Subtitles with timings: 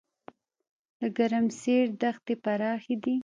[0.99, 3.15] د ګرمسیر دښتې پراخې دي